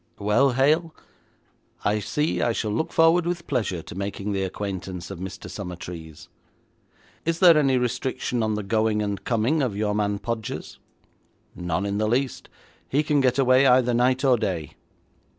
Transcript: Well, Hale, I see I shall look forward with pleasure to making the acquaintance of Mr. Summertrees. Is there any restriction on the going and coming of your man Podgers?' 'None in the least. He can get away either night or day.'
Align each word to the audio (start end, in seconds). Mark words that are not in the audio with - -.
Well, 0.17 0.53
Hale, 0.53 0.95
I 1.85 1.99
see 1.99 2.41
I 2.41 2.53
shall 2.53 2.71
look 2.71 2.91
forward 2.91 3.27
with 3.27 3.45
pleasure 3.45 3.83
to 3.83 3.93
making 3.93 4.31
the 4.31 4.41
acquaintance 4.41 5.11
of 5.11 5.19
Mr. 5.19 5.47
Summertrees. 5.47 6.27
Is 7.23 7.37
there 7.37 7.55
any 7.55 7.77
restriction 7.77 8.41
on 8.41 8.55
the 8.55 8.63
going 8.63 9.03
and 9.03 9.23
coming 9.23 9.61
of 9.61 9.77
your 9.77 9.93
man 9.93 10.17
Podgers?' 10.17 10.79
'None 11.53 11.85
in 11.85 11.99
the 11.99 12.07
least. 12.07 12.49
He 12.89 13.03
can 13.03 13.21
get 13.21 13.37
away 13.37 13.67
either 13.67 13.93
night 13.93 14.25
or 14.25 14.37
day.' 14.37 14.71